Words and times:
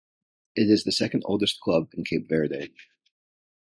It 0.55 0.67
is 0.71 0.83
the 0.83 0.91
second 0.91 1.21
oldest 1.27 1.59
club 1.61 1.93
in 1.93 2.03
Cape 2.03 2.27
Verde. 2.27 2.73